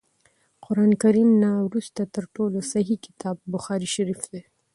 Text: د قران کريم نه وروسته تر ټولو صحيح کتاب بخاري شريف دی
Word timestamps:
د 0.03 0.03
قران 0.65 0.91
کريم 1.03 1.29
نه 1.43 1.51
وروسته 1.67 2.01
تر 2.15 2.23
ټولو 2.35 2.57
صحيح 2.73 2.97
کتاب 3.07 3.35
بخاري 3.53 3.87
شريف 3.95 4.21
دی 4.31 4.41